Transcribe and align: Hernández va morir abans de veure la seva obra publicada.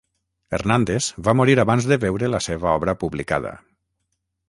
Hernández 0.57 1.09
va 1.27 1.35
morir 1.41 1.57
abans 1.65 1.89
de 1.93 1.99
veure 2.07 2.33
la 2.37 2.43
seva 2.49 2.75
obra 2.81 2.99
publicada. 3.05 3.57